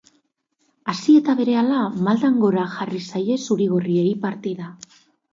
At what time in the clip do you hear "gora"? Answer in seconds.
2.43-2.63